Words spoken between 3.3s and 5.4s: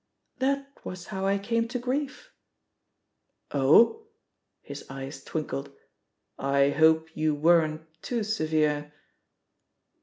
"Oh?" His eyes